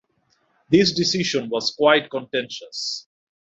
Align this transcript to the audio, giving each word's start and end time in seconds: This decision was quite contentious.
This 0.67 0.93
decision 0.93 1.47
was 1.49 1.75
quite 1.77 2.09
contentious. 2.09 3.05